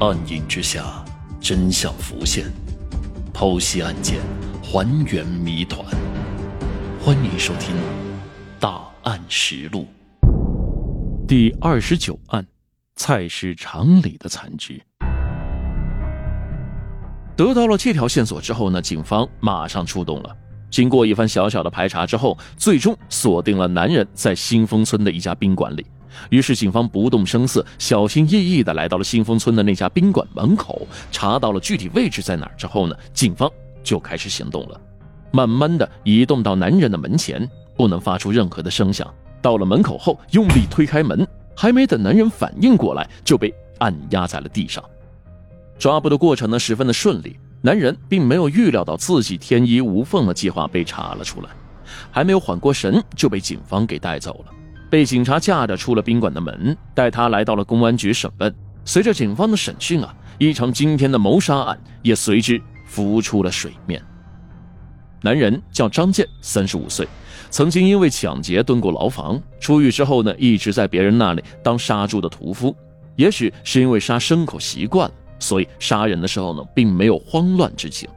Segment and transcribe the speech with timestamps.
[0.00, 1.04] 暗影之下，
[1.42, 2.46] 真相浮现，
[3.34, 4.18] 剖析案件，
[4.62, 5.84] 还原谜团。
[7.02, 7.76] 欢迎收听
[8.58, 9.86] 《大案实录》
[11.28, 12.46] 第二十九案：
[12.96, 14.80] 菜市场里的残肢。
[17.36, 20.34] 得到了这条线索之后呢，警方马上出动了。
[20.70, 25.84] 经过一番小小的排查之后，最终锁定了男人在新丰村的一家宾馆里。
[26.30, 33.50] 于是，警方不动声色、小心翼翼地来到了新丰村的那家宾馆门口，查到了具体位置在哪儿之后呢，警方
[33.82, 34.80] 就开始行动了。
[35.30, 39.06] 慢慢的移动到男人的门前，不能发出任何的声响。
[39.40, 41.26] 到了门口后，用力推开门，
[41.56, 44.84] 还没等男人反应过来，就被按压在了地上。
[45.78, 47.38] 抓捕的过程呢，十分的顺利。
[47.62, 51.50] 男人并没有预料到自己天衣无缝的计划被查了出来，
[52.10, 54.52] 还没有缓过神，就被警方给带走了。
[54.90, 58.52] 被警察架着出了宾馆的门，带他来到了公安局审问。
[58.84, 64.02] 随着警方的审讯啊，一场惊天的谋杀案也随之浮出了水面。
[65.22, 67.06] 男人叫张建，三十五岁，
[67.50, 69.40] 曾经因为抢劫蹲过牢房。
[69.60, 72.74] 出狱之后呢，一直在别人那里当杀猪的屠夫。
[73.16, 78.08] 也许是因为杀牲口习惯了，所以杀人的时候呢，并没有慌乱之情。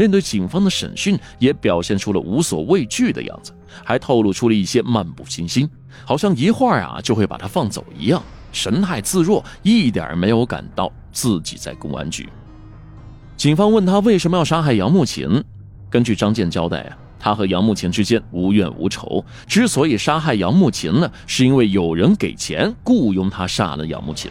[0.00, 3.52] 面对警方的审讯，也表现出了无所畏惧的样子，
[3.84, 5.68] 还透露出了一些漫不经心。
[6.06, 12.26] 好像一会儿啊就会把他放走一样，神态自若，一点没有感到自己在公安局。
[13.36, 15.44] 警方问他为什么要杀害杨慕琴，
[15.90, 24.30] 根据张健交代啊，他和杨慕琴之间无怨无仇，之所以杀害杨慕琴呢，是因为有人给钱雇佣他杀了杨慕琴。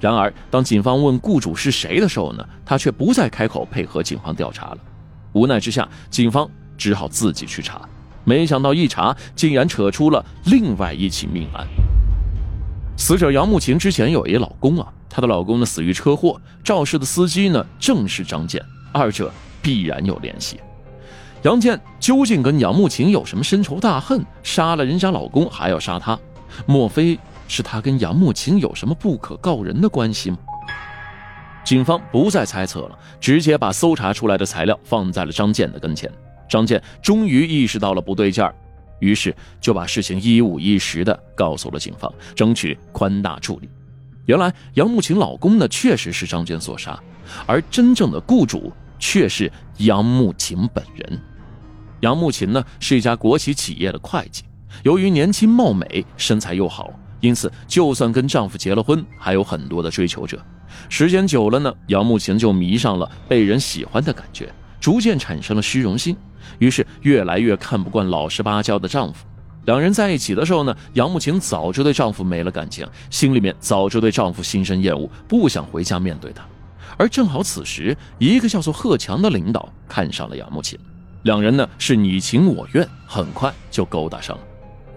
[0.00, 4.78] 然而，当警方问雇主是谁的时候呢，他却不再开口配合警方调查了。
[5.34, 7.82] 无奈之下，警方只好自己去查。
[8.24, 11.66] 没想到一查，竟然扯出了另外一起命案。
[12.96, 20.58] 死者杨慕琴之前有一老公啊，她的老公呢死于车祸，肇事的司机呢正是张健，二者必然有联系。
[21.42, 24.24] 杨健究竟跟杨慕琴有什么深仇大恨？
[24.42, 26.18] 杀了人家老公还要杀她？
[26.66, 30.38] 莫非是他跟杨慕琴有什么不可告人的关系吗？
[31.64, 36.12] 警方不再猜测了，直接把搜查出来的材料放在了张健的跟前。
[36.46, 38.54] 张健终于意识到了不对劲儿，
[39.00, 43.68] 于是就把事情一五一十的告诉了警方，争取宽大处理。
[44.26, 47.02] 原来杨慕琴老公呢确实是张健所杀，
[47.46, 51.20] 而真正的雇主却是杨慕琴本人。
[52.00, 54.44] 杨慕琴呢是一家国企企业的会计，
[54.82, 56.92] 由于年轻貌美，身材又好，
[57.24, 60.38] 因此就算跟丈夫结了婚，还有很多的追求者。
[60.90, 66.14] 时间久了呢，杨慕晴就迷上了被人喜欢的感觉，逐渐产生了虚荣心。
[66.58, 69.24] 于是越来越看不惯老实巴交的丈夫。
[69.64, 76.44] 两人在一起的时候呢，杨慕晴早就对丈夫没了感情，心里面早就对丈夫心生厌恶，不想回家面对他。
[76.98, 80.78] 而正好此时，一个叫做贺强的领导看上了杨慕晴，
[81.22, 84.42] 两人呢是你情我愿，很快就勾搭上了。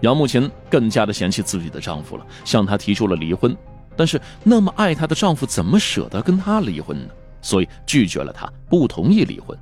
[0.00, 3.56] 杨慕琴更加的嫌弃自己的丈夫了，向他提出了离婚。
[3.96, 7.08] 但是那么爱她的丈夫怎么舍得跟她离婚呢？
[7.42, 9.58] 所以拒绝了她，不同意离婚。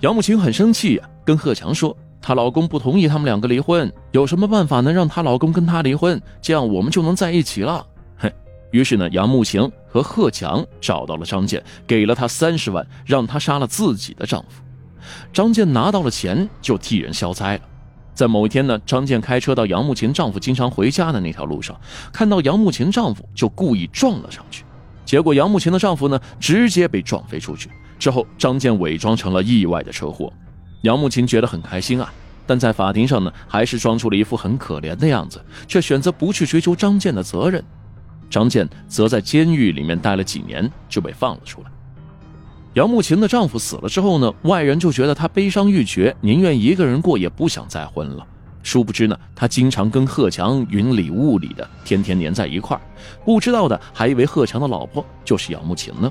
[0.00, 6.18] 杨慕琴很生气呀，跟贺强说：“她老公不同意他们两个离婚，有什么办法能让她老公跟她离婚？
[6.40, 7.86] 这样我们就能在一起了。”
[8.16, 8.32] 哼！
[8.70, 14.62] 于是呢，杨慕琴和贺强找到了张健，给了他三十万，让他杀了自己的丈夫。
[15.30, 17.62] 张健拿到了钱，就替人消灾了。
[18.14, 21.78] 在某一天呢，张健开车到杨慕琴丈夫经常回家的那条路上，
[22.12, 24.64] 看到杨慕琴丈夫，就故意撞了上去。
[25.04, 27.70] 结果杨慕琴的丈夫呢，直接被撞飞出去。
[27.98, 30.32] 之后，张健伪装成了意外的车祸，
[30.82, 32.12] 杨慕琴觉得很开心啊，
[32.46, 37.62] 但在法庭上呢，还是装出了一副很可怜的样子，却选择不去追究张健的责任。
[38.28, 41.70] 张健则在监狱里面待了几年，就被放了出来。
[42.74, 48.26] 杨慕琴的丈夫死了之后呢，外人就觉得她悲伤欲绝，宁愿一个人过，也不想再婚了。
[48.62, 52.80] 殊不知呢，她经常跟贺强云里雾里的，天天黏在一块儿，
[53.26, 56.10] 不知道的还以为贺强的老婆就是杨慕琴呢。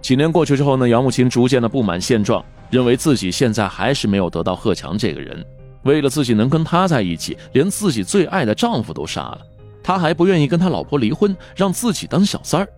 [0.00, 5.44] 几年过去之后呢，杨慕琴逐渐的不满现状，认为自己现在还是没有得到贺强这个人。
[5.82, 9.40] 为了自己能跟他在一起，连自己最爱的丈夫都杀了，
[9.82, 12.68] 他还不愿意跟他老婆离婚，让自己当小三儿。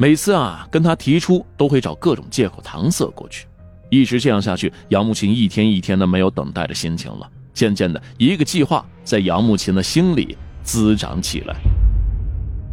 [0.00, 3.46] 每次啊跟他提出，都会找各种借口搪塞过去。
[3.90, 7.28] 一直这样下去，杨慕琴一天一天的没有等待的心情了。
[7.52, 11.56] 渐渐的，一个计划在杨慕琴的心里滋长起来。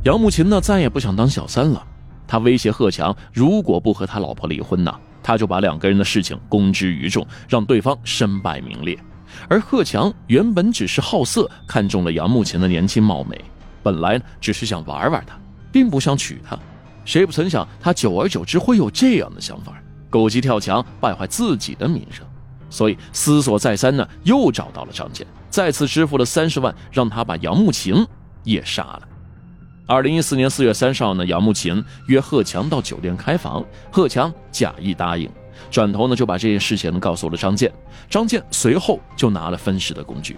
[0.03, 1.83] 杨慕琴呢，再也不想当小三了。
[2.27, 4.93] 他威胁贺强，如果不和他老婆离婚呢，
[5.23, 8.95] 他就把两个人的事情公之于众，让对方身败名裂。
[9.49, 13.43] 而贺强原本只是好色，看中了杨慕琴的年轻貌美，
[13.81, 15.35] 本来只是想玩玩她，
[15.71, 16.55] 并不想娶她。
[17.05, 19.73] 谁不曾想他久而久之会有这样的想法，
[20.09, 22.25] 狗急跳墙，败坏自己的名声。
[22.69, 28.05] 所以思索再三呢，又找到了张健，再次支付了三十万，让他把杨慕琴
[28.43, 29.01] 也杀了。
[29.87, 35.29] 二零一四年四月三十号呢，杨慕琴约贺强到酒店开房，贺强假意答应，
[35.69, 37.71] 转头呢就把这件事情呢告诉了张健，
[38.09, 40.35] 张健随后就拿了分尸的工具。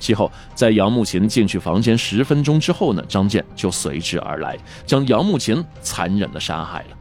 [0.00, 6.96] 其后，在杨慕琴进去房间十分钟之后呢，张健就随之而来，将杨慕琴残忍的杀害了。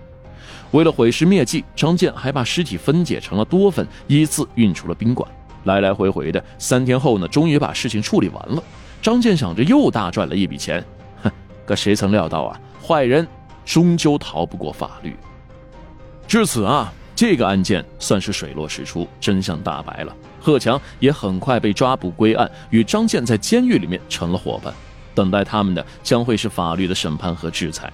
[0.72, 5.28] 为了毁尸灭迹，张健还把尸体分解成了多份，依次运出了宾馆。
[5.64, 8.64] 来来回回的三天后呢，终于把事情处理完了。
[9.02, 10.84] 张健想着又大赚了一笔钱，
[11.24, 11.32] 哼，
[11.66, 13.28] 可谁曾料到啊，坏人
[13.66, 15.16] 终究逃不过法律。
[16.28, 20.16] 至此啊，这个案件算是水落石出，真相大白了。
[20.40, 24.74] 贺强也很快被抓捕归案，与张健在监狱里面成了伙伴。
[25.14, 27.92] 等待他们的将会是法律的审判和制裁。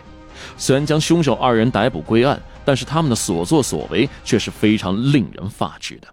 [0.58, 6.08] 虽然将凶手二人逮捕归案，但是他们的所作所为却是非常令人发指的。